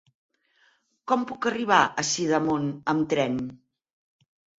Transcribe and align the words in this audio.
Com 1.11 1.25
puc 1.31 1.47
arribar 1.49 1.81
a 1.87 2.05
Sidamon 2.11 2.65
amb 2.95 3.05
tren? 3.13 3.37